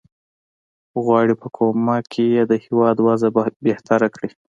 غواړي 1.03 1.33
په 1.41 1.47
کومک 1.57 2.11
یې 2.33 2.41
د 2.51 2.53
هیواد 2.65 2.97
وضع 3.07 3.29
بهتره 3.67 4.07
کړي. 4.15 4.29